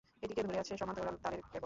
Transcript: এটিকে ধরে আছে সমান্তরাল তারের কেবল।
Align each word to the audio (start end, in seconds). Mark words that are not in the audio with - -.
এটিকে 0.23 0.41
ধরে 0.47 0.57
আছে 0.59 0.73
সমান্তরাল 0.77 1.15
তারের 1.23 1.41
কেবল। 1.41 1.59